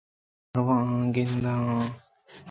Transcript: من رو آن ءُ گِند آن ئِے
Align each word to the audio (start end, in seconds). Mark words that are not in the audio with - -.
من 0.53 0.53
رو 0.57 0.63
آن 0.77 0.89
ءُ 1.09 1.13
گِند 1.13 1.45
آن 1.53 1.65
ئِے 1.83 1.85